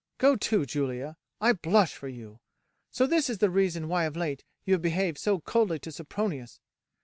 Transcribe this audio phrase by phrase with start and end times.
[0.17, 2.39] Go to, Julia, I blush for you!
[2.89, 6.59] So this is the reason why of late you have behaved so coldly to Sempronius.